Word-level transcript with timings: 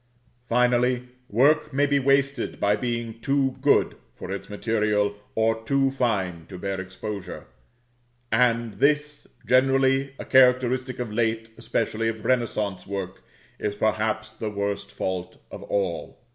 Finally, 0.47 1.09
work 1.29 1.71
may 1.71 1.85
be 1.85 1.99
wasted 1.99 2.59
by 2.59 2.75
being 2.75 3.19
too 3.21 3.55
good 3.61 3.95
for 4.15 4.31
its 4.31 4.49
material, 4.49 5.13
or 5.35 5.63
too 5.63 5.91
fine 5.91 6.43
to 6.47 6.57
bear 6.57 6.81
exposure; 6.81 7.45
and 8.31 8.79
this, 8.79 9.27
generally 9.45 10.15
a 10.17 10.25
characteristic 10.25 10.97
of 10.97 11.13
late, 11.13 11.51
especially 11.55 12.07
of 12.07 12.25
renaissance, 12.25 12.87
work, 12.87 13.21
is 13.59 13.75
perhaps 13.75 14.33
the 14.33 14.49
worst 14.49 14.89
fault 14.91 15.37
of 15.51 15.61
all. 15.65 16.17